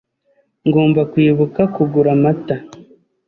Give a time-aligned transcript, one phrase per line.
[0.67, 2.55] Ngomba kwibuka kugura amata.